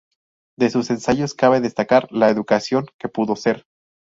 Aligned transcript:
De 0.57 0.71
sus 0.71 0.89
ensayos 0.89 1.35
cabe 1.35 1.61
destacar 1.61 2.11
"La 2.11 2.29
educación 2.31 2.87
que 2.97 3.07
pudo 3.07 3.35
ser. 3.35 3.65